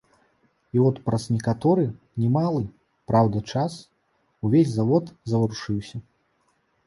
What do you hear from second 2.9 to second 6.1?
праўда, час увесь завод заварушыўся.